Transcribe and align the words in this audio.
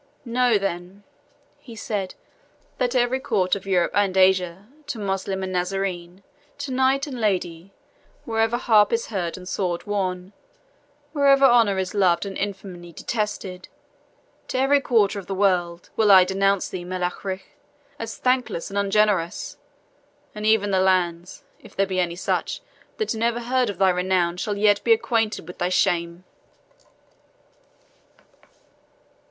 "Know, 0.25 0.57
then," 0.57 1.03
he 1.59 1.75
said, 1.75 2.15
"that: 2.79 2.93
through 2.93 3.01
every 3.01 3.19
court 3.19 3.55
of 3.55 3.67
Europe 3.67 3.91
and 3.93 4.17
Asia 4.17 4.65
to 4.87 4.97
Moslem 4.97 5.43
and 5.43 5.51
Nazarene 5.53 6.23
to 6.57 6.71
knight 6.71 7.05
and 7.05 7.21
lady 7.21 7.71
wherever 8.25 8.57
harp 8.57 8.91
is 8.91 9.09
heard 9.09 9.37
and 9.37 9.47
sword 9.47 9.85
worn 9.85 10.33
wherever 11.13 11.45
honour 11.45 11.77
is 11.77 11.93
loved 11.93 12.25
and 12.25 12.35
infamy 12.35 12.91
detested 12.91 13.67
to 14.47 14.57
every 14.57 14.81
quarter 14.81 15.19
of 15.19 15.27
the 15.27 15.35
world 15.35 15.91
will 15.95 16.09
I 16.11 16.23
denounce 16.23 16.67
thee, 16.67 16.83
Melech 16.83 17.23
Ric, 17.23 17.55
as 17.99 18.17
thankless 18.17 18.71
and 18.71 18.79
ungenerous; 18.79 19.57
and 20.33 20.47
even 20.47 20.71
the 20.71 20.79
lands 20.81 21.43
if 21.59 21.75
there 21.75 21.85
be 21.85 21.99
any 21.99 22.15
such 22.15 22.61
that 22.97 23.13
never 23.13 23.41
heard 23.41 23.69
of 23.69 23.77
thy 23.77 23.91
renown 23.91 24.37
shall 24.37 24.57
yet 24.57 24.83
be 24.83 24.93
acquainted 24.93 25.45
with 25.47 25.59
thy 25.59 25.69
shame!" 25.69 26.23